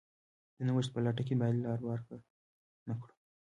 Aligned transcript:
د 0.57 0.59
نوښت 0.67 0.89
په 0.93 0.99
لټه 1.05 1.23
کې 1.27 1.35
باید 1.41 1.55
لار 1.65 1.79
ورکه 1.89 2.15
نه 2.87 2.93
کړو. 3.01 3.13